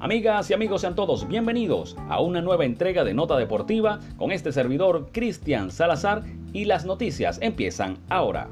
Amigas 0.00 0.48
y 0.48 0.54
amigos, 0.54 0.82
sean 0.82 0.94
todos 0.94 1.26
bienvenidos 1.26 1.96
a 2.08 2.20
una 2.20 2.40
nueva 2.40 2.64
entrega 2.64 3.02
de 3.02 3.14
Nota 3.14 3.36
Deportiva 3.36 3.98
con 4.16 4.30
este 4.30 4.52
servidor 4.52 5.08
Cristian 5.10 5.72
Salazar 5.72 6.22
y 6.52 6.66
las 6.66 6.84
noticias 6.84 7.40
empiezan 7.42 7.98
ahora. 8.08 8.46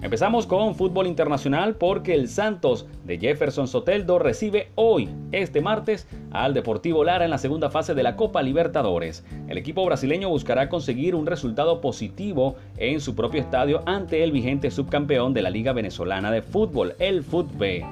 Empezamos 0.00 0.46
con 0.46 0.74
fútbol 0.74 1.06
internacional 1.06 1.76
porque 1.76 2.14
el 2.14 2.30
Santos 2.30 2.86
de 3.04 3.18
Jefferson 3.18 3.68
Soteldo 3.68 4.18
recibe 4.18 4.70
hoy, 4.74 5.10
este 5.32 5.60
martes, 5.60 6.08
al 6.30 6.54
Deportivo 6.54 7.04
Lara 7.04 7.26
en 7.26 7.30
la 7.30 7.36
segunda 7.36 7.68
fase 7.68 7.94
de 7.94 8.02
la 8.02 8.16
Copa 8.16 8.42
Libertadores. 8.42 9.26
El 9.48 9.58
equipo 9.58 9.84
brasileño 9.84 10.30
buscará 10.30 10.70
conseguir 10.70 11.14
un 11.14 11.26
resultado 11.26 11.82
positivo 11.82 12.56
en 12.78 13.02
su 13.02 13.14
propio 13.14 13.42
estadio 13.42 13.82
ante 13.84 14.24
el 14.24 14.32
vigente 14.32 14.70
subcampeón 14.70 15.34
de 15.34 15.42
la 15.42 15.50
Liga 15.50 15.74
Venezolana 15.74 16.30
de 16.30 16.40
Fútbol, 16.40 16.94
el 16.98 17.22
FUTB. 17.22 17.84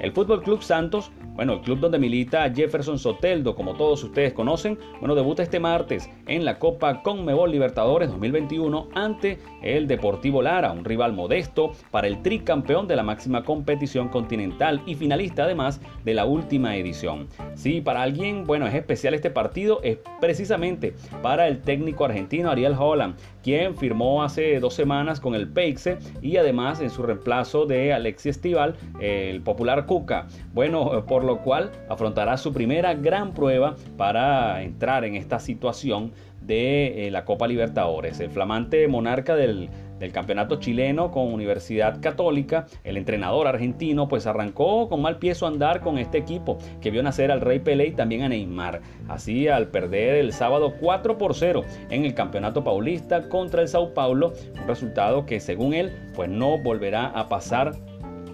El 0.00 0.12
Fútbol 0.12 0.42
Club 0.42 0.62
Santos 0.62 1.10
bueno, 1.38 1.52
el 1.52 1.60
club 1.60 1.78
donde 1.78 2.00
milita 2.00 2.52
Jefferson 2.52 2.98
Soteldo, 2.98 3.54
como 3.54 3.74
todos 3.74 4.02
ustedes 4.02 4.32
conocen, 4.32 4.76
bueno, 4.98 5.14
debuta 5.14 5.44
este 5.44 5.60
martes 5.60 6.10
en 6.26 6.44
la 6.44 6.58
Copa 6.58 7.00
Conmebol 7.04 7.52
Libertadores 7.52 8.10
2021 8.10 8.88
ante 8.92 9.38
el 9.62 9.86
Deportivo 9.86 10.42
Lara, 10.42 10.72
un 10.72 10.84
rival 10.84 11.12
modesto 11.12 11.70
para 11.92 12.08
el 12.08 12.22
tricampeón 12.22 12.88
de 12.88 12.96
la 12.96 13.04
máxima 13.04 13.44
competición 13.44 14.08
continental 14.08 14.82
y 14.84 14.96
finalista 14.96 15.44
además 15.44 15.80
de 16.04 16.14
la 16.14 16.24
última 16.24 16.74
edición. 16.74 17.28
Sí, 17.54 17.80
para 17.80 18.02
alguien, 18.02 18.42
bueno, 18.42 18.66
es 18.66 18.74
especial 18.74 19.14
este 19.14 19.30
partido, 19.30 19.78
es 19.84 19.98
precisamente 20.20 20.94
para 21.22 21.46
el 21.46 21.62
técnico 21.62 22.04
argentino 22.04 22.50
Ariel 22.50 22.74
Holland, 22.76 23.14
quien 23.44 23.76
firmó 23.76 24.24
hace 24.24 24.58
dos 24.58 24.74
semanas 24.74 25.20
con 25.20 25.36
el 25.36 25.46
Peixe 25.46 25.98
y 26.20 26.36
además 26.36 26.80
en 26.80 26.90
su 26.90 27.04
reemplazo 27.04 27.64
de 27.64 27.92
Alexis 27.92 28.38
Estival, 28.38 28.74
el 28.98 29.40
popular 29.42 29.86
Cuca. 29.86 30.26
Bueno, 30.52 31.04
por 31.06 31.27
lo 31.28 31.42
cual 31.42 31.70
afrontará 31.88 32.36
su 32.36 32.52
primera 32.52 32.94
gran 32.94 33.32
prueba 33.32 33.76
para 33.96 34.62
entrar 34.62 35.04
en 35.04 35.14
esta 35.14 35.38
situación 35.38 36.12
de 36.40 37.06
eh, 37.06 37.10
la 37.10 37.24
Copa 37.24 37.46
Libertadores. 37.46 38.18
El 38.20 38.30
flamante 38.30 38.88
monarca 38.88 39.36
del, 39.36 39.68
campeonato 40.12 40.56
chileno 40.60 41.10
con 41.10 41.32
Universidad 41.32 42.00
Católica, 42.00 42.66
el 42.84 42.96
entrenador 42.96 43.48
argentino, 43.48 44.08
pues 44.08 44.26
arrancó 44.26 44.88
con 44.88 45.02
mal 45.02 45.18
pie 45.18 45.34
su 45.34 45.44
andar 45.44 45.80
con 45.80 45.98
este 45.98 46.18
equipo 46.18 46.56
que 46.80 46.90
vio 46.90 47.02
nacer 47.02 47.30
al 47.32 47.40
Rey 47.40 47.58
Pelé 47.58 47.88
y 47.88 47.92
también 47.92 48.22
a 48.22 48.28
Neymar. 48.28 48.80
Así 49.08 49.48
al 49.48 49.68
perder 49.68 50.14
el 50.14 50.32
sábado 50.32 50.74
4 50.80 51.18
por 51.18 51.34
0 51.34 51.64
en 51.90 52.04
el 52.04 52.14
campeonato 52.14 52.64
paulista 52.64 53.28
contra 53.28 53.60
el 53.60 53.68
Sao 53.68 53.92
Paulo, 53.92 54.32
un 54.58 54.66
resultado 54.66 55.26
que 55.26 55.40
según 55.40 55.74
él 55.74 55.92
pues 56.14 56.30
no 56.30 56.58
volverá 56.58 57.06
a 57.06 57.28
pasar 57.28 57.72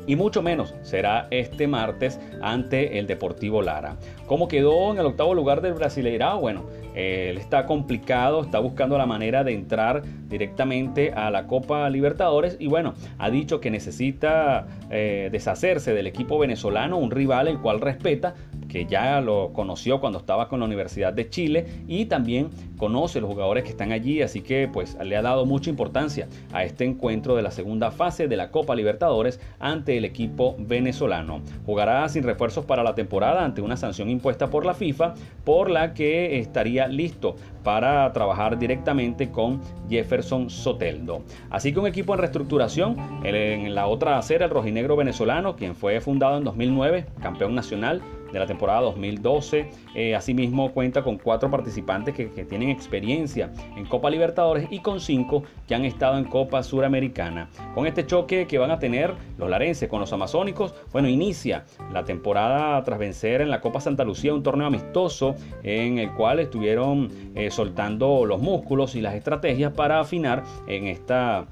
y 0.07 0.17
mucho 0.17 0.43
menos 0.43 0.75
será 0.83 1.29
este 1.31 1.67
martes 1.67 2.21
ante 2.43 2.99
el 2.99 3.07
Deportivo 3.07 3.63
Lara. 3.63 3.97
¿Cómo 4.27 4.49
quedó 4.49 4.93
en 4.93 4.99
el 4.99 5.07
octavo 5.07 5.35
lugar 5.35 5.61
del 5.61 5.75
Brasileirao? 5.75 6.41
Bueno, 6.41 6.65
él 6.95 7.39
está 7.39 7.67
complicado, 7.67 8.43
está 8.43 8.59
buscando 8.59 8.97
la 8.97 9.07
manera 9.07 9.45
de 9.45 9.53
entrar 9.53 10.03
directamente 10.29 11.13
a 11.13 11.31
la 11.31 11.47
Copa 11.47 11.89
Libertadores 11.91 12.57
y 12.59 12.69
bueno, 12.69 12.95
ha 13.19 13.31
dicho 13.31 13.61
que 13.61 13.71
necesita 13.71 14.67
eh, 14.91 15.29
deshacerse 15.33 15.93
del 15.93 16.07
equipo 16.07 16.39
venezolano, 16.39 16.99
un 16.99 17.11
rival 17.11 17.49
el 17.49 17.59
cual 17.59 17.81
respeta, 17.81 18.35
que 18.75 18.87
ya 18.87 19.21
lo 19.21 19.53
conoció 19.53 20.01
cuando 20.01 20.19
estaba 20.19 20.49
con 20.49 20.59
la 20.59 20.67
Universidad 20.67 21.13
de 21.13 21.31
Chile 21.31 21.65
y 21.87 22.07
también 22.07 22.51
conoce 22.77 23.21
los 23.21 23.31
jugadores 23.31 23.63
que 23.63 23.71
están 23.71 23.93
allí, 23.93 24.21
así 24.21 24.41
que 24.41 24.67
pues 24.67 24.99
le 25.01 25.17
ha 25.17 25.23
dado 25.23 25.47
mucha 25.47 25.71
importancia 25.71 26.27
a 26.53 26.65
este 26.65 26.85
encuentro 26.85 27.37
de 27.37 27.43
la 27.43 27.53
segunda 27.53 27.93
fase 27.93 28.27
de 28.27 28.37
la 28.37 28.51
Copa 28.51 28.75
Libertadores 28.75 29.39
ante 29.61 29.97
el 29.97 30.05
equipo 30.05 30.57
venezolano. 30.59 31.41
Jugará 31.65 32.09
sin 32.09 32.25
refuerzos 32.25 32.65
para 32.65 32.83
la 32.83 32.97
temporada 32.97 33.45
ante 33.45 33.63
una 33.63 33.77
sanción 33.77 34.11
impuesta 34.11 34.51
por 34.51 34.67
la 34.67 34.75
FIFA, 34.75 35.15
por 35.45 35.71
la 35.71 35.95
que 35.95 36.41
estaría 36.41 36.89
listo 36.89 37.37
para 37.65 38.13
trabajar 38.13 38.59
directamente 38.59 39.31
con 39.31 39.61
Jefferson 39.89 40.51
Soteldo. 40.51 41.23
Así 41.51 41.73
que 41.73 41.81
un 41.81 41.87
equipo 41.87 42.15
en 42.15 42.21
reestructuración, 42.21 42.97
en 43.25 43.75
la 43.75 43.87
otra 43.87 44.19
acera 44.19 44.45
el 44.45 44.51
rojinegro 44.51 44.95
venezolano, 44.97 45.57
quien 45.57 45.75
fue 45.75 46.01
fundado 46.01 46.39
en 46.39 46.45
2009, 46.45 47.07
campeón 47.21 47.55
nacional 47.55 48.03
de 48.35 48.41
la 48.41 48.47
temporada 48.47 48.81
2012. 48.83 49.71
Eh, 49.95 50.15
asimismo 50.15 50.73
cuenta 50.73 51.03
con 51.03 51.17
cuatro 51.17 51.51
participantes 51.51 52.15
que, 52.15 52.27
tienen 52.45 52.69
experiencia 52.69 53.53
en 53.77 53.87
Copa 53.87 54.11
Libertadores 54.11 54.67
y 54.71 54.81
con 54.81 55.01
cinco 55.01 55.45
que 55.67 55.75
han 55.75 55.85
estado 55.85 56.19
en 56.19 56.25
Copa 56.25 56.63
Suramericana. 56.63 57.49
Con 57.75 57.87
este 57.87 58.05
choque 58.05 58.47
que 58.47 58.59
van 58.59 58.71
a 58.71 58.79
tener 58.79 59.15
los 59.39 59.49
larenses 59.49 59.89
con 59.89 60.01
los 60.01 60.13
amazónicos, 60.13 60.75
bueno, 60.93 61.09
inicia 61.09 61.65
la 61.93 62.05
temporada 62.05 62.83
tras 62.83 62.99
vencer 62.99 63.41
en 63.41 63.51
la 63.51 63.61
Copa 63.61 63.81
Santa 63.81 64.05
Lucía 64.05 64.35
un 64.35 64.43
torneo 64.43 64.67
amistoso 64.67 65.37
en 65.63 65.99
el 65.99 66.13
cual 66.13 66.41
estuvieron 66.41 67.09
eh, 67.35 67.51
soltando 67.55 68.27
los 68.27 68.41
músculos 68.41 68.95
y 68.95 69.01
las 69.01 69.15
estrategias 69.15 69.73
para 69.73 70.01
afinar 70.01 70.43
en 70.67 70.87
esta 70.87 71.47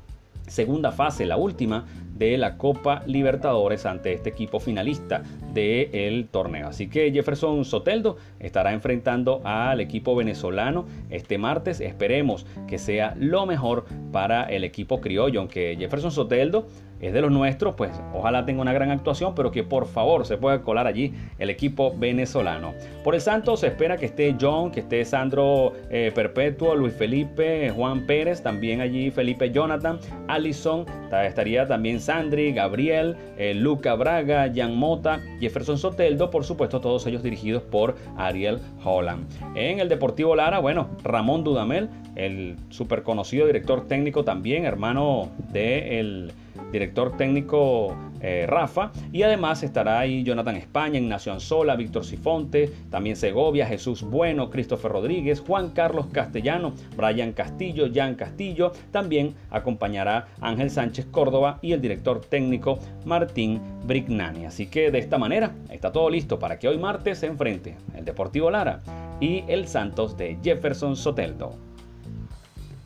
segunda 0.47 0.93
fase, 0.93 1.25
la 1.25 1.37
última 1.37 1.87
de 2.17 2.37
la 2.37 2.59
Copa 2.59 3.03
Libertadores 3.07 3.87
ante 3.87 4.13
este 4.13 4.31
equipo 4.31 4.61
finalista 4.61 5.23
del 5.53 6.29
torneo. 6.29 6.69
Así 6.69 6.89
que 6.89 7.11
Jefferson 7.11 7.65
Soteldo 7.65 8.17
estará 8.39 8.73
enfrentando 8.73 9.41
al 9.45 9.81
equipo 9.81 10.15
venezolano 10.15 10.87
este 11.11 11.39
martes. 11.39 11.81
Esperemos 11.81 12.47
que 12.67 12.79
sea 12.79 13.15
lo 13.19 13.47
mejor 13.47 13.87
para 14.13 14.45
el 14.45 14.65
equipo 14.65 15.01
criollo, 15.01 15.41
aunque 15.41 15.77
Jefferson 15.79 16.11
Soteldo 16.11 16.67
es 17.03 17.13
de 17.13 17.21
los 17.21 17.33
nuestros, 17.33 17.75
pues 17.75 17.91
ojalá 18.15 18.47
tenga 18.47 18.63
una 18.63 18.73
gran 18.73 18.91
actuación, 18.91 19.35
pero 19.35 19.51
que 19.51 19.65
por 19.65 19.87
favor 19.87 20.25
se 20.25 20.37
pueda 20.37 20.63
colar 20.63 20.87
allí 20.87 21.13
el 21.39 21.51
equipo 21.51 21.93
venezolano. 21.97 22.75
Por 23.03 23.15
el 23.15 23.21
Santos 23.21 23.61
se 23.61 23.67
espera 23.67 23.97
que 23.97 24.07
esté 24.07 24.37
John, 24.41 24.71
que 24.71 24.81
esté 24.81 25.05
Sandro 25.05 25.73
eh, 25.91 26.13
Perpetuo, 26.15 26.77
Luis 26.77 26.95
Felipe, 26.95 27.71
Juan 27.71 28.07
Pérez, 28.07 28.43
también 28.43 28.81
allí 28.81 29.11
Felipe 29.11 29.51
Jonathan, 29.51 29.99
Allison, 30.29 30.87
estaría 31.25 31.67
también 31.67 32.01
Sandri, 32.01 32.53
Gabriel, 32.53 33.17
eh, 33.37 33.53
Luca 33.55 33.95
Braga, 33.95 34.51
Jan 34.55 34.77
Mota, 34.77 35.21
Jefferson 35.41 35.79
Soteldo, 35.79 36.31
por 36.31 36.45
supuesto 36.45 36.81
todos 36.81 37.05
ellos 37.07 37.23
dirigidos 37.23 37.63
por 37.65 37.97
Ariel 38.17 38.61
Holland. 38.85 39.27
En 39.57 39.81
el 39.81 39.89
Deportivo 39.89 40.37
Lara, 40.37 40.61
bueno, 40.61 40.89
Ramón 41.03 41.43
Dudamel, 41.43 41.89
el 42.15 42.57
súper 42.71 43.03
conocido 43.03 43.47
director 43.47 43.89
técnico 43.89 44.25
también, 44.25 44.65
hermano 44.65 45.31
del 45.53 46.33
de 46.52 46.52
director 46.73 47.17
técnico 47.17 47.95
eh, 48.21 48.47
Rafa. 48.49 48.91
Y 49.13 49.23
además 49.23 49.63
estará 49.63 50.01
ahí 50.01 50.25
Jonathan 50.25 50.57
España, 50.57 50.99
Ignacio 50.99 51.33
Anzola, 51.33 51.77
Víctor 51.77 52.05
Sifonte, 52.05 52.73
también 52.91 53.17
Segovia, 53.17 53.67
Jesús 53.67 54.03
Bueno, 54.03 54.51
Christopher 54.51 54.93
Rodríguez, 54.93 55.41
Juan 55.41 55.71
Carlos 55.71 56.07
Castellano, 56.13 56.73
Brian 56.97 57.33
Castillo, 57.33 57.89
Jan 57.93 58.15
Castillo. 58.15 58.73
También 58.91 59.35
acompañará 59.51 60.27
Ángel 60.41 60.71
Sánchez 60.71 61.07
Córdoba 61.07 61.59
y 61.63 61.73
el 61.73 61.81
director 61.81 62.21
técnico 62.21 62.79
Martín 63.05 63.61
Brignani. 63.85 64.47
Así 64.47 64.67
que 64.67 64.91
de 64.91 64.99
esta 64.99 65.19
manera 65.19 65.55
está 65.71 65.93
todo 65.93 66.09
listo 66.09 66.39
para 66.39 66.59
que 66.59 66.69
hoy 66.69 66.79
martes 66.79 67.19
se 67.19 67.27
enfrente 67.27 67.77
el 67.95 68.05
Deportivo 68.05 68.51
Lara 68.51 68.81
y 69.21 69.45
el 69.49 69.69
Santos 69.69 70.17
de 70.17 70.39
Jefferson 70.43 70.97
Soteldo. 70.97 71.72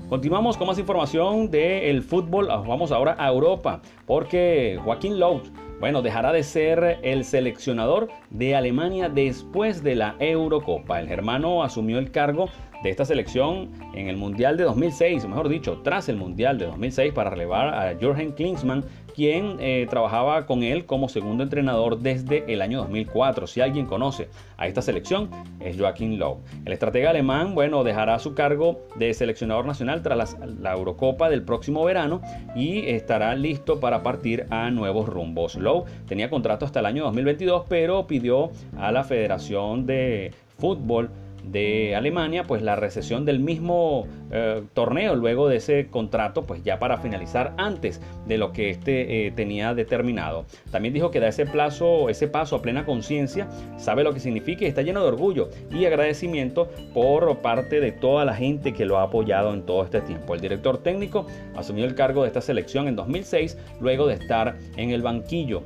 Continuamos 0.09 0.56
con 0.56 0.69
más 0.69 0.78
información 0.78 1.50
del 1.50 2.00
fútbol. 2.00 2.49
Ah, 2.49 2.62
vamos 2.65 2.93
ahora 2.93 3.17
a 3.19 3.28
Europa, 3.28 3.81
porque 4.06 4.78
Joaquín 4.84 5.19
Lowe, 5.19 5.43
bueno, 5.81 6.03
dejará 6.03 6.32
de 6.32 6.42
ser 6.42 6.98
el 7.03 7.25
seleccionador 7.25 8.09
de 8.31 8.56
Alemania 8.56 9.09
después 9.09 9.82
de 9.82 9.94
la 9.94 10.16
Eurocopa. 10.19 11.00
El 11.00 11.09
germano 11.09 11.62
asumió 11.62 11.98
el 11.98 12.10
cargo 12.10 12.48
de 12.82 12.91
esta 12.91 13.04
selección 13.04 13.70
en 13.94 14.09
el 14.09 14.16
Mundial 14.16 14.56
de 14.56 14.65
2006, 14.65 15.25
o 15.25 15.28
mejor 15.28 15.48
dicho, 15.48 15.81
tras 15.82 16.09
el 16.09 16.16
Mundial 16.16 16.59
de 16.59 16.66
2006 16.66 17.12
para 17.12 17.31
relevar 17.31 17.75
a 17.75 17.97
Jürgen 17.98 18.32
Klinsmann, 18.32 18.84
quien 19.15 19.56
eh, 19.60 19.86
trabajaba 19.89 20.45
con 20.45 20.62
él 20.62 20.84
como 20.84 21.09
segundo 21.09 21.42
entrenador 21.42 21.98
desde 22.01 22.45
el 22.53 22.60
año 22.60 22.80
2004. 22.80 23.47
Si 23.47 23.62
alguien 23.62 23.86
conoce 23.86 24.28
a 24.59 24.66
esta 24.66 24.83
selección, 24.83 25.30
es 25.59 25.78
Joaquín 25.78 26.18
Lowe. 26.18 26.42
El 26.66 26.74
estratega 26.74 27.10
alemán, 27.10 27.54
bueno, 27.54 27.83
dejará 27.83 28.18
su 28.18 28.34
cargo 28.34 28.86
de 28.97 29.15
seleccionador 29.15 29.65
nacional 29.65 30.03
tras 30.03 30.36
la, 30.39 30.74
Eurocopa 30.74 31.30
del 31.30 31.42
próximo 31.42 31.83
verano 31.84 32.21
y 32.54 32.86
estará 32.91 33.34
listo 33.34 33.80
para 33.80 34.03
partir 34.03 34.47
a 34.51 34.71
nuevos 34.71 35.09
rumbos. 35.09 35.56
Tenía 36.07 36.30
contrato 36.30 36.65
hasta 36.65 36.80
el 36.80 36.86
año 36.86 37.04
2022, 37.04 37.65
pero 37.68 38.07
pidió 38.07 38.51
a 38.78 38.92
la 38.92 39.04
Federación 39.04 39.86
de 39.86 40.33
Fútbol 40.59 41.10
de 41.47 41.95
Alemania, 41.95 42.45
pues 42.45 42.63
la 42.63 42.77
recesión 42.77 43.25
del 43.25 43.41
mismo 43.41 44.07
eh, 44.31 44.63
torneo 44.75 45.15
luego 45.15 45.48
de 45.48 45.57
ese 45.57 45.87
contrato, 45.89 46.43
pues 46.43 46.63
ya 46.63 46.78
para 46.78 46.98
finalizar 46.98 47.54
antes 47.57 48.01
de 48.27 48.39
lo 48.39 48.53
que 48.53 48.71
este 48.71 49.27
eh, 49.27 49.31
tenía 49.31 49.75
determinado. 49.75 50.45
También 50.71 50.95
dijo 50.95 51.10
que 51.10 51.21
da 51.21 51.28
ese 51.28 51.47
plazo, 51.47 52.09
ese 52.09 52.28
paso 52.28 52.57
a 52.57 52.63
plena 52.63 52.84
conciencia, 52.84 53.48
sabe 53.77 54.04
lo 54.04 54.13
que 54.13 54.21
significa 54.21 54.65
y 54.65 54.69
está 54.69 54.83
lleno 54.83 55.03
de 55.03 55.09
orgullo 55.09 55.51
y 55.71 55.84
agradecimiento 55.84 56.69
por 56.93 57.39
parte 57.39 57.81
de 57.81 57.92
toda 57.92 58.25
la 58.25 58.34
gente 58.34 58.72
que 58.72 58.84
lo 58.84 58.99
ha 58.99 59.03
apoyado 59.03 59.54
en 59.54 59.63
todo 59.63 59.84
este 59.84 60.01
tiempo. 60.01 60.34
El 60.34 60.41
director 60.41 60.78
técnico 60.78 61.27
asumió 61.57 61.84
el 61.84 61.95
cargo 61.95 62.22
de 62.22 62.28
esta 62.28 62.41
selección 62.41 62.89
en 62.89 62.97
2006 62.97 63.57
luego 63.81 64.07
de 64.07 64.15
estar 64.15 64.57
en 64.77 64.91
el 64.91 65.03
banquillo 65.03 65.63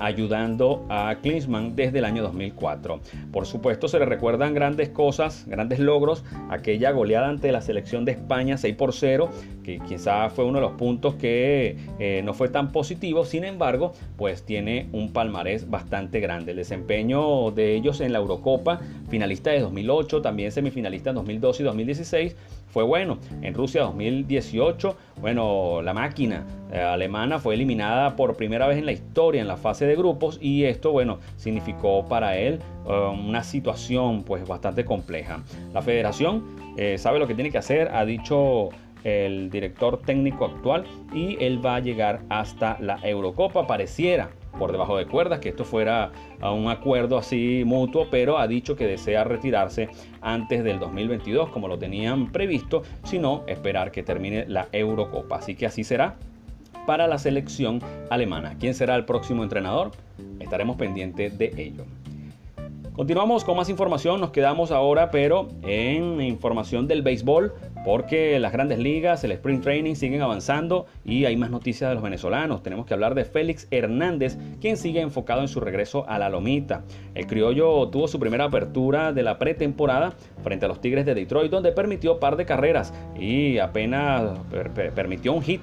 ayudando 0.00 0.84
a 0.88 1.16
Klinsmann 1.22 1.76
desde 1.76 1.98
el 1.98 2.04
año 2.04 2.22
2004. 2.22 3.00
Por 3.32 3.46
supuesto 3.46 3.88
se 3.88 3.98
le 3.98 4.04
recuerdan 4.04 4.54
grandes 4.54 4.88
cosas, 4.88 5.44
grandes 5.46 5.78
logros, 5.78 6.24
aquella 6.50 6.90
goleada 6.90 7.28
ante 7.28 7.52
la 7.52 7.60
selección 7.60 8.04
de 8.04 8.12
España 8.12 8.56
6 8.56 8.76
por 8.76 8.92
0, 8.92 9.30
que 9.62 9.80
quizá 9.80 10.30
fue 10.30 10.44
uno 10.44 10.58
de 10.58 10.66
los 10.66 10.72
puntos 10.72 11.14
que 11.14 11.76
eh, 11.98 12.22
no 12.24 12.34
fue 12.34 12.48
tan 12.48 12.72
positivo, 12.72 13.24
sin 13.24 13.44
embargo, 13.44 13.92
pues 14.16 14.44
tiene 14.44 14.88
un 14.92 15.12
palmarés 15.12 15.68
bastante 15.68 16.20
grande. 16.20 16.52
El 16.52 16.58
desempeño 16.58 17.50
de 17.50 17.74
ellos 17.74 18.00
en 18.00 18.12
la 18.12 18.18
Eurocopa, 18.18 18.80
finalista 19.08 19.50
de 19.50 19.60
2008, 19.60 20.22
también 20.22 20.52
semifinalista 20.52 21.10
en 21.10 21.16
2012 21.16 21.62
y 21.62 21.66
2016, 21.66 22.36
fue 22.68 22.84
bueno. 22.84 23.18
En 23.42 23.54
Rusia 23.54 23.82
2018, 23.82 24.96
bueno, 25.20 25.80
la 25.82 25.94
máquina 25.94 26.44
eh, 26.70 26.78
alemana 26.78 27.38
fue 27.38 27.54
eliminada 27.54 28.16
por 28.16 28.36
primera 28.36 28.66
vez 28.66 28.78
en 28.78 28.86
la 28.86 28.92
historia 28.92 29.40
en 29.40 29.48
la 29.48 29.56
fase 29.56 29.85
de 29.86 29.96
grupos 29.96 30.38
y 30.40 30.64
esto, 30.64 30.92
bueno, 30.92 31.18
significó 31.36 32.06
para 32.06 32.36
él 32.36 32.60
eh, 32.86 32.90
una 32.90 33.42
situación 33.42 34.22
pues 34.24 34.46
bastante 34.46 34.84
compleja. 34.84 35.42
La 35.72 35.82
federación 35.82 36.44
eh, 36.76 36.98
sabe 36.98 37.18
lo 37.18 37.26
que 37.26 37.34
tiene 37.34 37.50
que 37.50 37.58
hacer, 37.58 37.88
ha 37.94 38.04
dicho 38.04 38.70
el 39.04 39.50
director 39.50 40.00
técnico 40.02 40.46
actual 40.46 40.84
y 41.14 41.36
él 41.40 41.64
va 41.64 41.76
a 41.76 41.80
llegar 41.80 42.22
hasta 42.28 42.76
la 42.80 42.98
Eurocopa. 43.02 43.66
Pareciera 43.66 44.30
por 44.58 44.72
debajo 44.72 44.96
de 44.96 45.06
cuerdas, 45.06 45.38
que 45.38 45.50
esto 45.50 45.64
fuera 45.64 46.10
a 46.40 46.50
un 46.50 46.68
acuerdo 46.68 47.16
así 47.18 47.62
mutuo, 47.64 48.08
pero 48.10 48.38
ha 48.38 48.48
dicho 48.48 48.74
que 48.74 48.86
desea 48.86 49.22
retirarse 49.22 49.88
antes 50.20 50.64
del 50.64 50.78
2022 50.78 51.50
como 51.50 51.68
lo 51.68 51.78
tenían 51.78 52.32
previsto, 52.32 52.82
sino 53.04 53.44
esperar 53.46 53.92
que 53.92 54.02
termine 54.02 54.44
la 54.48 54.68
Eurocopa. 54.72 55.36
Así 55.36 55.54
que 55.54 55.66
así 55.66 55.84
será 55.84 56.16
para 56.86 57.06
la 57.06 57.18
selección 57.18 57.80
alemana. 58.10 58.56
¿Quién 58.58 58.74
será 58.74 58.96
el 58.96 59.04
próximo 59.04 59.42
entrenador? 59.42 59.90
Estaremos 60.40 60.76
pendientes 60.76 61.36
de 61.36 61.52
ello. 61.56 61.84
Continuamos 62.96 63.44
con 63.44 63.58
más 63.58 63.68
información, 63.68 64.22
nos 64.22 64.30
quedamos 64.30 64.70
ahora 64.70 65.10
pero 65.10 65.48
en 65.64 66.18
información 66.22 66.88
del 66.88 67.02
béisbol 67.02 67.52
porque 67.84 68.40
las 68.40 68.52
grandes 68.52 68.78
ligas, 68.78 69.22
el 69.22 69.32
sprint 69.32 69.62
training 69.62 69.94
siguen 69.96 70.22
avanzando 70.22 70.86
y 71.04 71.26
hay 71.26 71.36
más 71.36 71.50
noticias 71.50 71.90
de 71.90 71.94
los 71.94 72.02
venezolanos. 72.02 72.62
Tenemos 72.62 72.86
que 72.86 72.94
hablar 72.94 73.14
de 73.14 73.26
Félix 73.26 73.68
Hernández, 73.70 74.38
quien 74.62 74.78
sigue 74.78 75.02
enfocado 75.02 75.42
en 75.42 75.48
su 75.48 75.60
regreso 75.60 76.08
a 76.08 76.18
la 76.18 76.30
lomita. 76.30 76.84
El 77.14 77.26
criollo 77.26 77.86
tuvo 77.90 78.08
su 78.08 78.18
primera 78.18 78.44
apertura 78.44 79.12
de 79.12 79.22
la 79.22 79.38
pretemporada 79.38 80.14
frente 80.42 80.64
a 80.64 80.68
los 80.68 80.80
Tigres 80.80 81.04
de 81.04 81.14
Detroit, 81.14 81.52
donde 81.52 81.72
permitió 81.72 82.18
par 82.18 82.36
de 82.36 82.46
carreras 82.46 82.94
y 83.14 83.58
apenas 83.58 84.38
permitió 84.94 85.34
un 85.34 85.42
hit 85.42 85.60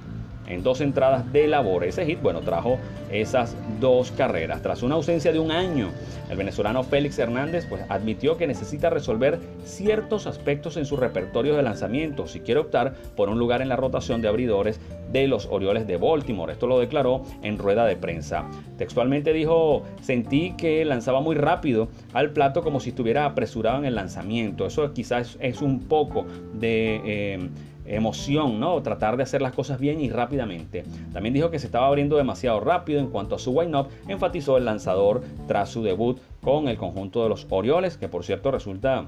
en 0.48 0.64
dos 0.64 0.82
entradas 0.82 1.32
de 1.32 1.48
labor. 1.48 1.84
Ese 1.84 2.06
hit, 2.06 2.22
bueno, 2.22 2.42
trajo 2.42 2.78
esas 3.12 3.56
dos 3.80 4.12
carreras. 4.12 4.62
Tras 4.62 4.84
una 4.84 4.96
ausencia 4.96 5.32
de 5.32 5.40
un 5.40 5.52
año, 5.52 5.90
el 6.30 6.38
venezolano 6.38 6.84
Félix 6.84 7.20
Hernández 7.20 7.66
pues, 7.68 7.84
admitió 7.90 8.38
que 8.38 8.48
necesita 8.48 8.90
resolver 8.90 9.40
ciertos 9.64 10.28
aspectos 10.28 10.78
en 10.78 10.86
su 10.86 10.98
repertorio 10.98 11.56
de 11.56 11.64
lanzamiento 11.64 12.28
si 12.28 12.40
quiere 12.40 12.60
optar 12.60 12.94
por 13.16 13.30
un 13.30 13.40
lugar 13.40 13.62
en 13.62 13.70
la 13.70 13.76
rotación 13.76 14.22
de 14.22 14.28
abridores 14.28 14.80
de 15.12 15.28
los 15.28 15.46
Orioles 15.46 15.88
de 15.88 15.98
Baltimore. 15.98 16.52
Esto 16.52 16.68
lo 16.68 16.80
declaró 16.80 17.24
en 17.44 17.58
rueda 17.58 17.86
de 17.86 17.96
prensa. 17.96 18.46
Textualmente 18.78 19.32
dijo, 19.32 19.84
sentí 20.02 20.54
que 20.58 20.84
lanzaba 20.86 21.22
muy 21.22 21.36
rápido 21.36 21.88
al 22.14 22.32
plato 22.32 22.64
como 22.64 22.80
si 22.80 22.90
estuviera 22.90 23.26
apresurado 23.26 23.78
en 23.78 23.86
el 23.86 23.96
lanzamiento. 23.96 24.66
Eso 24.66 24.92
quizás 24.94 25.38
es 25.40 25.62
un 25.62 25.82
poco 25.82 26.26
de... 26.54 27.02
Eh, 27.06 27.50
emoción, 27.86 28.60
¿no? 28.60 28.82
Tratar 28.82 29.18
de 29.18 29.24
hacer 29.24 29.42
las 29.42 29.54
cosas 29.54 29.80
bien 29.80 30.02
y 30.02 30.10
rápidamente. 30.10 30.84
También 31.12 31.34
dijo 31.34 31.50
que 31.50 31.60
se 31.60 31.66
estaba 31.66 31.88
abriendo 31.88 32.18
demasiado 32.18 32.60
rápido 32.60 33.00
en 33.00 33.08
cuanto 33.08 33.36
a 33.36 33.40
su 33.40 33.52
wine-up, 33.52 33.88
enfatizó 34.08 34.58
el 34.58 34.66
lanzador 34.66 35.22
tras 35.48 35.70
su 35.70 35.84
debut 35.84 36.20
con 36.42 36.68
el 36.68 36.78
conjunto 36.78 37.24
de 37.24 37.30
los 37.30 37.48
Orioles, 37.50 37.98
que 37.98 38.08
por 38.08 38.24
cierto 38.24 38.52
resulta 38.52 39.06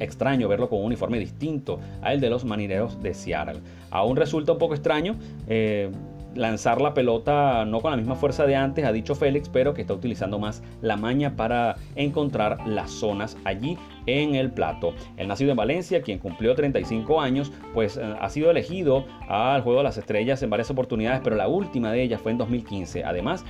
extraño 0.00 0.48
verlo 0.48 0.68
con 0.68 0.80
un 0.80 0.86
uniforme 0.86 1.18
distinto 1.18 1.78
al 2.02 2.20
de 2.20 2.30
los 2.30 2.44
marineros 2.44 3.02
de 3.02 3.14
Seattle. 3.14 3.60
Aún 3.90 4.16
resulta 4.16 4.52
un 4.52 4.58
poco 4.58 4.74
extraño 4.74 5.16
eh, 5.46 5.90
lanzar 6.34 6.80
la 6.80 6.94
pelota 6.94 7.64
no 7.64 7.80
con 7.80 7.90
la 7.90 7.96
misma 7.96 8.14
fuerza 8.14 8.46
de 8.46 8.56
antes, 8.56 8.84
ha 8.84 8.92
dicho 8.92 9.14
Félix, 9.14 9.48
pero 9.48 9.74
que 9.74 9.82
está 9.82 9.94
utilizando 9.94 10.38
más 10.38 10.62
la 10.80 10.96
maña 10.96 11.36
para 11.36 11.76
encontrar 11.96 12.66
las 12.66 12.90
zonas 12.90 13.36
allí 13.44 13.78
en 14.06 14.34
el 14.34 14.50
plato. 14.50 14.94
El 15.16 15.28
nacido 15.28 15.50
en 15.50 15.56
Valencia, 15.56 16.02
quien 16.02 16.18
cumplió 16.18 16.54
35 16.54 17.20
años, 17.20 17.52
pues 17.72 17.96
eh, 17.96 18.02
ha 18.20 18.28
sido 18.28 18.50
elegido 18.50 19.04
al 19.28 19.62
Juego 19.62 19.78
de 19.78 19.84
las 19.84 19.98
Estrellas 19.98 20.42
en 20.42 20.50
varias 20.50 20.70
oportunidades, 20.70 21.20
pero 21.24 21.36
la 21.36 21.48
última 21.48 21.92
de 21.92 22.02
ellas 22.02 22.20
fue 22.20 22.32
en 22.32 22.38
2015. 22.38 23.04
Además, 23.04 23.44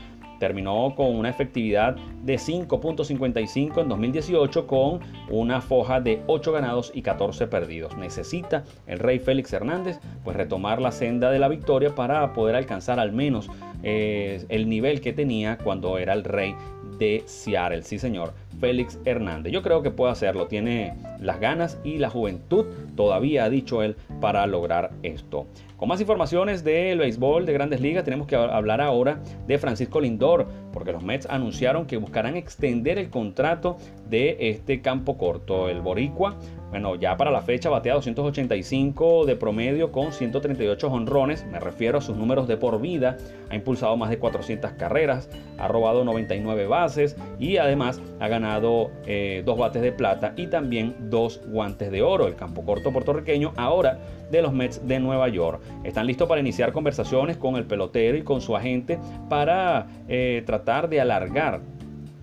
terminó 0.45 0.95
con 0.95 1.17
una 1.17 1.31
efectividad 1.31 1.97
de 2.23 2.35
5.55 2.35 3.81
en 3.81 3.89
2018 3.89 4.67
con 4.67 5.01
una 5.31 5.63
foja 5.63 6.03
de 6.03 6.21
8 6.27 6.53
ganados 6.53 6.93
y 6.95 7.01
14 7.01 7.47
perdidos. 7.47 7.97
Necesita 7.97 8.63
el 8.87 8.99
rey 8.99 9.21
Félix 9.21 9.55
Hernández 9.55 10.01
pues 10.23 10.37
retomar 10.37 10.83
la 10.83 10.93
senda 10.93 11.31
de 11.31 11.39
la 11.39 11.49
victoria 11.49 11.95
para 11.95 12.35
poder 12.35 12.57
alcanzar 12.57 13.01
al 13.01 13.11
menos 13.11 13.49
eh, 13.85 14.45
el 14.49 14.69
nivel 14.69 15.01
que 15.01 15.13
tenía 15.13 15.59
cuando 15.59 15.99
era 15.99 16.13
el 16.13 16.25
rey 16.25 16.55
de 16.99 17.23
Seattle. 17.27 17.83
Sí, 17.83 17.99
señor. 17.99 18.33
Félix 18.61 18.99
Hernández. 19.05 19.53
Yo 19.53 19.63
creo 19.63 19.83
que 19.83 19.91
puede 19.91 20.13
hacerlo. 20.13 20.47
Tiene 20.47 20.95
las 21.21 21.41
ganas 21.41 21.79
y 21.85 21.99
la 21.99 22.09
juventud, 22.09 22.67
todavía 22.97 23.45
ha 23.45 23.51
dicho 23.51 23.83
él, 23.83 23.97
para 24.21 24.47
lograr 24.47 24.93
esto. 25.03 25.47
Con 25.77 25.89
más 25.89 26.01
informaciones 26.01 26.65
del 26.65 26.99
béisbol 26.99 27.47
de 27.47 27.53
grandes 27.53 27.81
ligas, 27.81 28.05
tenemos 28.05 28.27
que 28.27 28.37
hablar 28.37 28.81
ahora 28.81 29.21
de 29.47 29.59
Francisco 29.59 30.01
Lindor, 30.01 30.47
porque 30.73 30.93
los 30.93 31.03
Mets 31.03 31.27
anunciaron 31.27 31.87
que 31.87 31.97
buscarán 31.97 32.37
extender 32.37 32.99
el 32.99 33.11
contrato 33.11 33.77
de 34.09 34.37
este 34.41 34.81
campo 34.81 35.19
corto. 35.19 35.69
El 35.69 35.81
Boricua 35.81 36.39
bueno, 36.75 36.97
ya 36.97 37.17
para 37.17 37.31
la 37.31 37.41
fecha 37.41 37.71
batea 37.71 37.95
285 37.95 39.27
de 39.27 39.37
promedio 39.37 39.93
con 39.93 40.13
138 40.13 40.89
honrones, 40.89 41.47
me 41.47 41.61
refiero 41.61 41.99
a 41.99 42.01
sus 42.01 42.17
números 42.17 42.49
de 42.49 42.57
por 42.57 42.81
vida, 42.81 43.17
ha 43.49 43.55
impulsado 43.55 43.97
más 43.97 44.11
de 44.11 44.19
400 44.19 44.73
carreras, 44.73 45.31
ha 45.57 45.69
robado 45.69 46.03
99 46.03 46.67
bases 46.67 47.15
y 47.39 47.59
además 47.59 48.01
ha 48.19 48.27
ganado 48.27 48.91
eh, 49.07 49.45
dos 49.47 49.57
bates 49.57 49.83
de 49.83 49.93
plata 49.93 50.35
y 50.37 50.49
también 50.49 50.97
dos 50.99 51.41
guantes 51.47 51.93
de 51.93 52.03
oro. 52.03 52.27
El 52.27 52.35
campo 52.35 52.65
corto 52.65 52.93
puertorriqueño 52.93 53.53
ahora 53.55 54.01
de 54.33 54.43
los 54.43 54.53
Mets 54.53 54.85
de 54.85 54.99
Nueva 54.99 55.29
York. 55.29 55.61
Están 55.85 56.09
listos 56.09 56.27
para 56.27 56.41
iniciar 56.41 56.73
conversaciones 56.73 57.37
con 57.37 57.55
el 57.55 57.67
pelotero 57.67 58.19
y 58.19 58.23
con 58.23 58.41
su 58.41 58.57
agente 58.57 58.99
para 59.29 59.87
eh, 60.09 60.43
tratar 60.45 60.89
de 60.89 61.01
alargar 61.01 61.61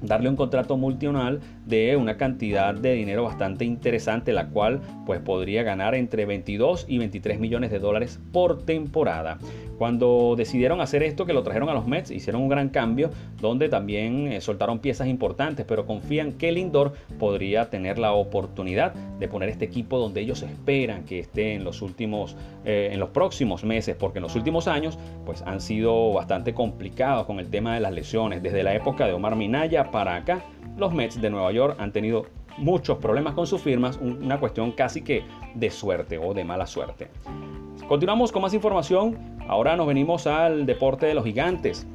darle 0.01 0.29
un 0.29 0.35
contrato 0.35 0.77
multianual 0.77 1.41
de 1.65 1.95
una 1.95 2.17
cantidad 2.17 2.73
de 2.73 2.93
dinero 2.93 3.23
bastante 3.23 3.65
interesante, 3.65 4.33
la 4.33 4.49
cual 4.49 4.81
pues 5.05 5.19
podría 5.19 5.63
ganar 5.63 5.95
entre 5.95 6.25
22 6.25 6.85
y 6.87 6.97
23 6.97 7.39
millones 7.39 7.71
de 7.71 7.79
dólares 7.79 8.19
por 8.31 8.63
temporada. 8.63 9.37
Cuando 9.77 10.35
decidieron 10.37 10.79
hacer 10.79 11.01
esto, 11.01 11.25
que 11.25 11.33
lo 11.33 11.41
trajeron 11.41 11.67
a 11.69 11.73
los 11.73 11.87
Mets, 11.87 12.11
hicieron 12.11 12.43
un 12.43 12.49
gran 12.49 12.69
cambio 12.69 13.09
donde 13.39 13.67
también 13.67 14.31
eh, 14.31 14.39
soltaron 14.39 14.77
piezas 14.77 15.07
importantes, 15.07 15.65
pero 15.67 15.87
confían 15.87 16.33
que 16.33 16.51
Lindor 16.51 16.93
podría 17.17 17.71
tener 17.71 17.97
la 17.97 18.11
oportunidad 18.11 18.93
de 18.93 19.27
poner 19.27 19.49
este 19.49 19.65
equipo 19.65 19.97
donde 19.97 20.21
ellos 20.21 20.43
esperan 20.43 21.03
que 21.05 21.17
esté 21.17 21.55
en 21.55 21.63
los 21.63 21.81
últimos, 21.81 22.37
eh, 22.63 22.89
en 22.91 22.99
los 22.99 23.09
próximos 23.09 23.63
meses, 23.63 23.95
porque 23.97 24.19
en 24.19 24.23
los 24.23 24.35
últimos 24.35 24.67
años 24.67 24.99
pues 25.25 25.41
han 25.47 25.59
sido 25.59 26.13
bastante 26.13 26.53
complicados 26.53 27.25
con 27.25 27.39
el 27.39 27.49
tema 27.49 27.73
de 27.73 27.79
las 27.79 27.91
lesiones. 27.91 28.43
Desde 28.43 28.61
la 28.61 28.75
época 28.75 29.07
de 29.07 29.13
Omar 29.13 29.35
Minaya 29.35 29.89
para 29.89 30.15
acá, 30.15 30.43
los 30.77 30.93
Mets 30.93 31.21
de 31.21 31.29
Nueva 31.29 31.51
York 31.51 31.75
han 31.79 31.91
tenido 31.91 32.25
muchos 32.57 32.97
problemas 32.97 33.33
con 33.33 33.47
sus 33.47 33.61
firmas, 33.61 33.97
una 34.01 34.39
cuestión 34.39 34.71
casi 34.71 35.01
que 35.01 35.23
de 35.55 35.69
suerte 35.69 36.17
o 36.17 36.33
de 36.33 36.43
mala 36.43 36.67
suerte. 36.67 37.09
Continuamos 37.87 38.31
con 38.31 38.41
más 38.41 38.53
información. 38.53 39.17
Ahora 39.47 39.75
nos 39.75 39.87
venimos 39.87 40.27
al 40.27 40.65
deporte 40.65 41.05
de 41.05 41.13
los 41.13 41.23
gigantes. 41.23 41.87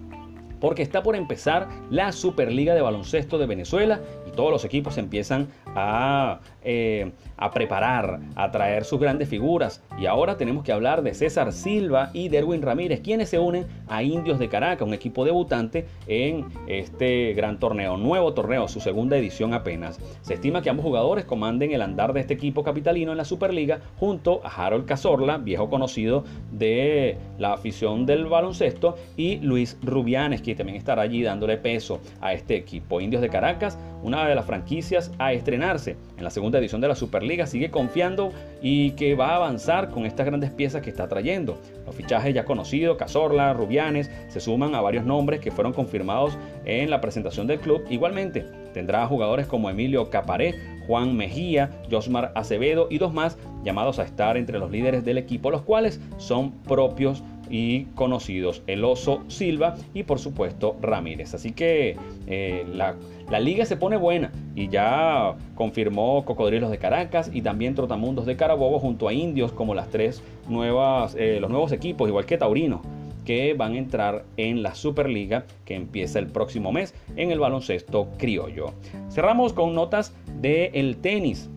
Porque 0.61 0.83
está 0.83 1.03
por 1.03 1.17
empezar 1.17 1.69
la 1.91 2.13
Superliga 2.13 2.75
de 2.75 2.81
Baloncesto 2.81 3.39
de 3.39 3.47
Venezuela 3.47 4.01
y 4.27 4.31
todos 4.31 4.51
los 4.51 4.65
equipos 4.65 4.97
empiezan 4.97 5.49
a 5.77 6.41
eh, 6.69 7.13
a 7.37 7.51
preparar, 7.51 8.21
a 8.35 8.51
traer 8.51 8.85
sus 8.85 8.99
grandes 8.99 9.29
figuras. 9.29 9.83
Y 9.99 10.07
ahora 10.07 10.37
tenemos 10.37 10.65
que 10.65 10.73
hablar 10.73 11.03
de 11.03 11.15
César 11.15 11.53
Silva 11.53 12.11
y 12.13 12.29
Derwin 12.29 12.63
Ramírez, 12.63 13.01
quienes 13.01 13.29
se 13.29 13.39
unen 13.39 13.67
a 13.89 14.03
Indios 14.03 14.39
de 14.39 14.49
Caracas, 14.49 14.87
un 14.87 14.95
equipo 14.95 15.25
debutante 15.25 15.87
en 16.07 16.47
este 16.67 17.35
gran 17.35 17.59
torneo, 17.59 17.97
nuevo 17.97 18.33
torneo, 18.35 18.69
su 18.69 18.81
segunda 18.81 19.17
edición 19.17 19.55
apenas. 19.55 20.01
Se 20.23 20.35
estima 20.35 20.63
que 20.63 20.71
ambos 20.71 20.85
jugadores 20.85 21.25
comanden 21.25 21.73
el 21.73 21.83
andar 21.83 22.13
de 22.13 22.21
este 22.21 22.35
equipo 22.35 22.63
capitalino 22.65 23.13
en 23.13 23.19
la 23.19 23.25
Superliga 23.25 23.81
junto 23.99 24.41
a 24.45 24.49
Harold 24.49 24.87
Cazorla, 24.87 25.39
viejo 25.39 25.69
conocido 25.69 26.25
de 26.53 27.19
la 27.39 27.53
afición 27.53 28.07
del 28.07 28.27
baloncesto, 28.27 28.97
y 29.17 29.37
Luis 29.39 29.79
Rubianes, 29.83 30.43
que 30.43 30.55
también 30.55 30.77
estará 30.79 31.03
allí 31.03 31.23
dándole 31.23 31.59
peso 31.59 32.01
a 32.21 32.33
este 32.33 32.57
equipo. 32.57 33.01
Indios 33.01 33.23
de 33.23 33.29
Caracas, 33.29 33.79
una 34.03 34.27
de 34.27 34.35
las 34.35 34.47
franquicias 34.47 35.13
a 35.19 35.33
estrenar 35.33 35.66
en 35.67 36.23
la 36.23 36.31
segunda 36.31 36.61
edición 36.61 36.81
de 36.81 36.87
la 36.87 36.95
Superliga, 36.95 37.45
sigue 37.47 37.73
confiando 37.73 38.31
y 38.63 38.93
que 38.93 39.17
va 39.17 39.31
a 39.31 39.37
avanzar 39.37 39.91
con 39.91 40.07
estas 40.07 40.25
grandes 40.25 40.51
piezas 40.51 40.81
que 40.81 40.91
está 40.91 41.09
trayendo. 41.09 41.59
Los 41.85 41.97
fichajes 41.97 42.33
ya 42.33 42.45
conocidos, 42.45 42.97
Cazorla, 42.97 43.53
Rubianes, 43.53 44.09
se 44.29 44.39
suman 44.39 44.77
a 44.77 44.81
varios 44.81 45.05
nombres 45.05 45.41
que 45.41 45.51
fueron 45.51 45.73
confirmados 45.73 46.39
en 46.65 46.89
la 46.89 47.01
presentación 47.01 47.49
del 47.49 47.59
club. 47.59 47.83
Igualmente, 47.91 48.45
tendrá 48.75 49.05
jugadores 49.09 49.49
como 49.49 49.69
Emilio 49.69 50.09
Caparé, 50.09 50.55
Juan 50.87 51.17
Mejía, 51.17 51.71
Josmar 51.91 52.31
Acevedo 52.37 52.87
y 52.89 52.99
dos 52.99 53.13
más 53.13 53.37
llamados 53.65 53.99
a 53.99 54.05
estar 54.05 54.37
entre 54.37 54.61
los 54.61 54.71
líderes 54.71 55.05
del 55.05 55.19
equipo, 55.19 55.51
los 55.51 55.63
cuales 55.63 56.01
son 56.17 56.53
propios 56.63 57.25
y 57.51 57.85
conocidos, 57.95 58.63
el 58.67 58.85
Oso 58.85 59.23
Silva 59.29 59.77
y 59.95 60.03
por 60.03 60.19
supuesto 60.19 60.77
Ramírez. 60.81 61.35
Así 61.35 61.53
que 61.53 61.97
eh, 62.27 62.65
la, 62.73 62.97
liga 63.41 63.65
se 63.65 63.77
pone 63.77 63.97
buena 63.97 64.33
y 64.55 64.69
ya 64.69 65.37
confirmó 65.55 66.25
Cocodrilos 66.25 66.71
de 66.71 66.79
Caracas 66.79 67.31
y 67.33 67.43
también 67.43 67.75
Trotamundos 67.75 68.27
de 68.27 68.37
Carabobo 68.37 68.79
junto 68.79 69.09
a 69.09 69.13
Indios 69.13 69.53
como 69.53 69.75
las 69.75 69.89
tres 69.89 70.23
nuevas, 70.49 71.15
eh, 71.19 71.39
los 71.41 71.51
nuevos 71.51 71.73
equipos, 71.73 72.09
igual 72.09 72.27
que 72.27 72.39
Taurino 72.39 72.83
que 73.27 73.55
van 73.55 73.75
a 73.75 73.79
entrar 73.79 74.25
en 74.39 74.63
la 74.63 74.75
Superliga 74.75 75.45
que 75.67 75.75
empieza 75.75 76.19
el 76.19 76.29
próximo 76.29 76.73
mes 76.73 76.95
en 77.17 77.33
el 77.33 77.41
baloncesto 77.41 78.09
criollo. 78.17 78.73
Cerramos 79.11 79.53
con 79.53 79.75
notas 79.75 80.15
del 80.41 80.97
tenis. 80.99 81.51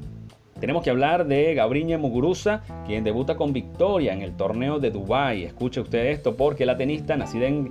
Tenemos 0.60 0.84
que 0.84 0.90
hablar 0.90 1.26
de 1.26 1.54
Gabriña 1.54 1.98
Muguruza, 1.98 2.62
quien 2.86 3.04
debuta 3.04 3.38
con 3.38 3.54
victoria 3.54 4.14
en 4.14 4.22
el 4.22 4.36
torneo 4.36 4.80
de 4.80 4.92
Dubai. 4.92 5.44
Escuche 5.44 5.80
usted 5.80 6.08
esto 6.08 6.36
porque 6.36 6.66
la 6.66 6.78
tenista 6.78 7.16
nacida 7.16 7.48
en, 7.48 7.70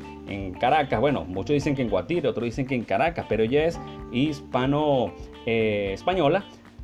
Caracas, 0.61 1.01
bueno, 1.01 1.25
muchos 1.25 1.55
dicen 1.55 1.75
que 1.75 1.83
en 1.83 1.91
Guatire, 1.91 2.29
otros 2.29 2.45
dicen 2.45 2.67
que 2.67 2.75
en 2.75 2.85
Caracas, 2.85 3.27
pero 3.29 3.43
ella 3.43 3.65
es 3.67 3.79
hispano 4.13 5.13
eh, 5.47 5.97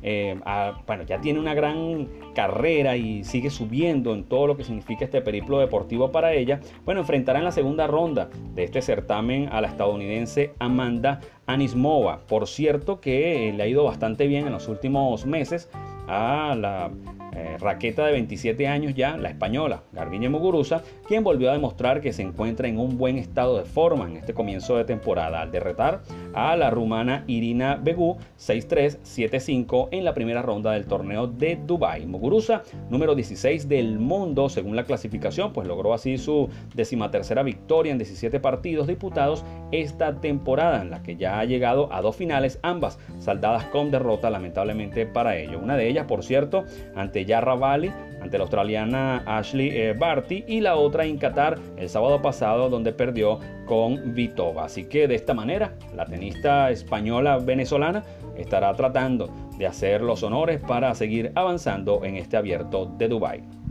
eh, 0.07 0.39
bueno, 0.85 1.03
ya 1.03 1.19
tiene 1.19 1.39
una 1.39 1.55
gran 1.55 2.07
carrera 2.35 2.95
y 2.95 3.23
sigue 3.23 3.49
subiendo 3.49 4.13
en 4.13 4.25
todo 4.25 4.45
lo 4.45 4.55
que 4.55 4.63
significa 4.63 5.05
este 5.05 5.19
periplo 5.21 5.57
deportivo 5.57 6.11
para 6.11 6.33
ella, 6.33 6.59
bueno, 6.85 7.01
enfrentará 7.01 7.39
en 7.39 7.45
la 7.45 7.51
segunda 7.51 7.87
ronda 7.87 8.29
de 8.53 8.65
este 8.65 8.83
certamen 8.83 9.49
a 9.51 9.61
la 9.61 9.67
estadounidense 9.67 10.53
Amanda 10.59 11.21
Anismova. 11.47 12.19
Por 12.27 12.47
cierto 12.47 13.01
que 13.01 13.51
le 13.55 13.63
ha 13.63 13.67
ido 13.67 13.83
bastante 13.83 14.27
bien 14.27 14.45
en 14.45 14.53
los 14.53 14.67
últimos 14.67 15.25
meses 15.25 15.69
a 16.07 16.55
la 16.55 16.91
eh, 17.35 17.57
raqueta 17.59 18.05
de 18.05 18.13
27 18.13 18.65
años 18.67 18.93
ya, 18.95 19.17
la 19.17 19.29
española, 19.29 19.83
Garbiñe 19.91 20.29
Muguruza, 20.29 20.83
quien 21.05 21.23
volvió 21.23 21.49
a 21.49 21.53
demostrar 21.53 21.99
que 21.99 22.13
se 22.13 22.21
encuentra 22.21 22.69
en 22.69 22.79
un 22.79 22.97
buen 22.97 23.17
estado 23.17 23.57
de 23.57 23.65
forma 23.65 24.05
en 24.07 24.15
este 24.15 24.33
comienzo 24.33 24.77
de 24.77 24.85
temporada 24.85 25.41
al 25.41 25.51
derretar 25.51 26.01
a 26.33 26.55
la 26.55 26.69
rumana 26.69 27.25
Irina 27.27 27.75
Begu 27.75 28.17
6-3-7-5 28.39 29.89
en 29.91 30.05
la 30.05 30.13
primera 30.13 30.41
ronda 30.41 30.71
del 30.71 30.85
torneo 30.85 31.27
de 31.27 31.57
Dubai. 31.57 32.05
Muguruza, 32.05 32.63
número 32.89 33.15
16 33.15 33.67
del 33.67 33.99
mundo 33.99 34.47
según 34.47 34.77
la 34.77 34.85
clasificación, 34.85 35.51
pues 35.51 35.67
logró 35.67 35.93
así 35.93 36.17
su 36.17 36.47
decimatercera 36.73 37.43
victoria 37.43 37.91
en 37.91 37.97
17 37.97 38.39
partidos 38.39 38.87
disputados 38.87 39.43
esta 39.73 40.21
temporada, 40.21 40.81
en 40.81 40.89
la 40.89 41.03
que 41.03 41.17
ya 41.17 41.39
ha 41.39 41.45
llegado 41.45 41.91
a 41.91 42.01
dos 42.01 42.15
finales, 42.15 42.59
ambas 42.61 42.97
saldadas 43.19 43.65
con 43.65 43.91
derrota 43.91 44.29
lamentablemente 44.29 45.05
para 45.05 45.35
ello. 45.37 45.59
Una 45.59 45.75
de 45.75 45.89
ellas, 45.89 45.94
por 46.03 46.23
cierto, 46.23 46.65
ante 46.95 47.25
Yarra 47.25 47.55
Valley 47.55 47.91
ante 48.25 48.37
la 48.37 48.43
australiana 48.43 49.23
Ashley 49.25 49.69
eh, 49.69 49.93
Barty 49.93 50.43
y 50.47 50.59
la 50.59 50.75
otra 50.75 51.05
en 51.05 51.17
Qatar 51.17 51.59
el 51.77 51.89
sábado 51.89 52.21
pasado 52.21 52.69
donde 52.69 52.91
perdió 52.91 53.39
con 53.65 54.13
Vitova. 54.13 54.65
Así 54.65 54.85
que 54.85 55.07
de 55.07 55.15
esta 55.15 55.33
manera 55.33 55.73
la 55.95 56.05
tenista 56.05 56.71
española 56.71 57.37
venezolana 57.37 58.03
estará 58.35 58.73
tratando 58.73 59.29
de 59.57 59.67
hacer 59.67 60.01
los 60.01 60.23
honores 60.23 60.59
para 60.59 60.93
seguir 60.95 61.31
avanzando 61.35 62.03
en 62.03 62.15
este 62.15 62.35
abierto 62.35 62.85
de 62.97 63.07
Dubai. 63.07 63.64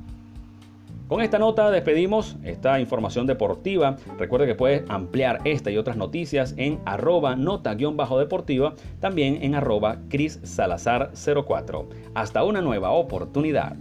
Con 1.09 1.21
esta 1.21 1.39
nota 1.39 1.71
despedimos 1.71 2.37
esta 2.45 2.81
información 2.81 3.27
deportiva. 3.27 3.97
Recuerde 4.19 4.47
que 4.47 4.55
puedes 4.55 4.89
ampliar 4.89 5.41
esta 5.45 5.71
y 5.71 5.77
otras 5.77 5.99
noticias 5.99 6.55
en 6.57 6.81
arroba 6.87 7.37
nota-deportiva, 7.37 8.75
también 9.01 9.43
en 9.43 9.55
arroba 9.55 9.99
Cris 10.09 10.41
Salazar 10.45 11.13
04. 11.15 11.89
Hasta 12.15 12.43
una 12.43 12.63
nueva 12.63 12.91
oportunidad. 12.93 13.77